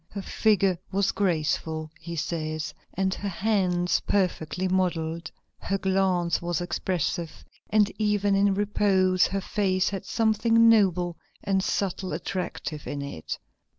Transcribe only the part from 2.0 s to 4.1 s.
says, "and her hands